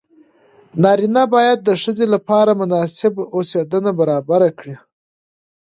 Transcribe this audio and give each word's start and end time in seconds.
نارینه 0.81 1.23
باید 1.35 1.59
د 1.63 1.69
ښځې 1.81 2.05
لپاره 2.13 2.51
مناسب 2.61 3.13
اوسېدنه 3.35 3.91
برابره 3.99 4.49
کړي. 4.59 4.75